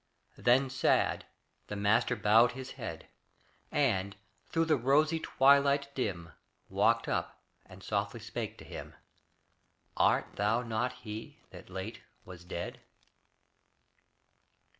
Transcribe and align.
Then 0.39 0.71
sad, 0.71 1.27
the 1.67 1.75
Master 1.75 2.15
bowed 2.15 2.53
His 2.53 2.71
head, 2.71 3.07
And, 3.71 4.15
through 4.49 4.65
the 4.65 4.75
rosy 4.75 5.19
twilight, 5.19 5.93
dim, 5.93 6.31
Walked 6.69 7.07
up 7.07 7.39
and 7.67 7.83
softly 7.83 8.19
spake 8.19 8.57
to 8.57 8.65
him: 8.65 8.95
"Art 9.95 10.25
thou 10.37 10.63
not 10.63 10.91
he 11.03 11.37
that 11.51 11.69
late 11.69 12.01
was 12.25 12.43
dead?" 12.43 12.81